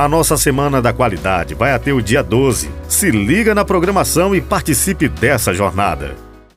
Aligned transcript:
A 0.00 0.08
nossa 0.08 0.34
Semana 0.34 0.80
da 0.80 0.94
Qualidade 0.94 1.54
vai 1.54 1.74
até 1.74 1.92
o 1.92 2.00
dia 2.00 2.22
12. 2.22 2.70
Se 2.88 3.10
liga 3.10 3.54
na 3.54 3.66
programação 3.66 4.34
e 4.34 4.40
participe 4.40 5.10
dessa 5.10 5.52
jornada. 5.52 6.29